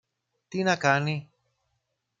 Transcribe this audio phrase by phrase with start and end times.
[0.47, 1.29] Τι να κάνει;